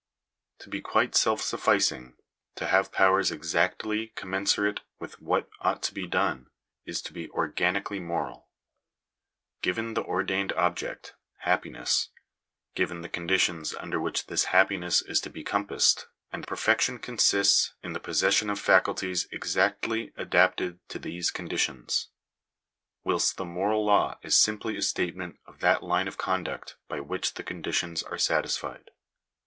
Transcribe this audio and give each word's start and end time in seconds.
To 0.61 0.69
be 0.71 0.81
quite 0.81 1.13
self 1.13 1.43
sufficing— 1.43 2.17
to 2.55 2.65
have 2.65 2.91
powers 2.91 3.29
exactly 3.29 4.07
commensurate 4.15 4.79
with 4.97 5.21
what 5.21 5.47
ought 5.59 5.83
to 5.83 5.93
be 5.93 6.07
done, 6.07 6.49
is 6.87 7.03
to 7.03 7.13
be 7.13 7.29
organically 7.29 7.99
moral. 7.99 8.49
Given 9.61 9.93
the 9.93 10.01
ordained 10.03 10.53
object— 10.53 11.13
happiness; 11.47 12.09
given 12.73 13.01
the 13.03 13.09
conditions 13.09 13.75
under 13.75 13.99
which 14.01 14.25
this 14.25 14.45
happiness 14.45 15.03
is 15.03 15.21
to 15.21 15.29
be 15.29 15.43
compassed; 15.43 16.07
and 16.33 16.47
perfection 16.47 16.97
consists 16.97 17.75
in 17.83 17.93
the 17.93 17.99
possession 17.99 18.49
of 18.49 18.59
faculties 18.59 19.27
exactly 19.31 20.13
adapted 20.17 20.79
to 20.89 20.97
these 20.97 21.29
conditions: 21.29 22.07
whilst 23.03 23.37
the 23.37 23.45
moral 23.45 23.85
law 23.85 24.17
is 24.23 24.35
simply 24.35 24.75
a 24.77 24.81
statement 24.81 25.39
of 25.45 25.59
that 25.59 25.83
line 25.83 26.07
of 26.07 26.17
conduct 26.17 26.75
by 26.87 26.99
which 26.99 27.35
the 27.35 27.43
conditions 27.43 28.01
are 28.01 28.17
satisfied. 28.17 28.89